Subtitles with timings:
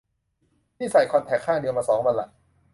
[0.79, 2.27] นี่ใส่คอนแทคข้างเดียวมาสองวันละ